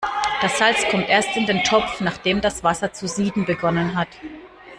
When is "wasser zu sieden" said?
2.63-3.45